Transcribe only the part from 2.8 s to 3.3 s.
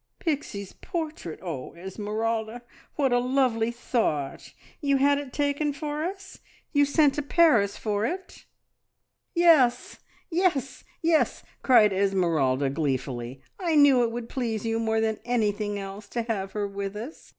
what a